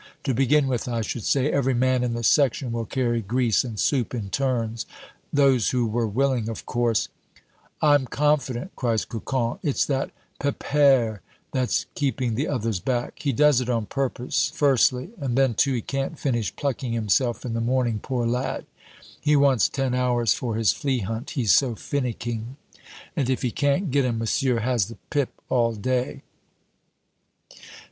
To 0.23 0.33
begin 0.33 0.65
with, 0.67 0.87
I 0.87 1.01
should 1.01 1.25
say, 1.25 1.51
'Every 1.51 1.75
man 1.75 2.03
in 2.03 2.15
the 2.15 2.23
section 2.23 2.71
will 2.71 2.85
carry 2.87 3.21
grease 3.21 3.63
and 3.63 3.79
soup 3.79 4.15
in 4.15 4.31
turns.' 4.31 4.87
Those 5.31 5.69
who 5.69 5.85
were 5.85 6.07
willing, 6.07 6.49
of 6.49 6.65
course" 6.65 7.07
"I'm 7.83 8.07
confident," 8.07 8.75
cries 8.75 9.05
Cocon, 9.05 9.59
"it's 9.61 9.85
that 9.85 10.09
Pepere 10.39 11.19
that's 11.51 11.85
keeping 11.93 12.33
the 12.33 12.47
others 12.47 12.79
back. 12.79 13.19
He 13.19 13.31
does 13.31 13.61
it 13.61 13.69
on 13.69 13.85
purpose, 13.85 14.51
firstly, 14.55 15.11
and 15.19 15.37
then, 15.37 15.53
too, 15.53 15.73
he 15.75 15.83
can't 15.83 16.17
finish 16.17 16.55
plucking 16.55 16.93
himself 16.93 17.45
in 17.45 17.53
the 17.53 17.61
morning, 17.61 17.99
poor 18.01 18.25
lad. 18.25 18.65
He 19.19 19.35
wants 19.35 19.69
ten 19.69 19.93
hours 19.93 20.33
for 20.33 20.55
his 20.55 20.71
flea 20.71 21.01
hunt, 21.01 21.29
he's 21.37 21.53
so 21.53 21.75
finicking; 21.75 22.57
and 23.15 23.29
if 23.29 23.43
he 23.43 23.51
can't 23.51 23.91
get 23.91 24.03
'em, 24.05 24.17
monsieur 24.17 24.61
has 24.61 24.87
the 24.87 24.97
pip 25.11 25.29
all 25.47 25.73
day." 25.75 26.23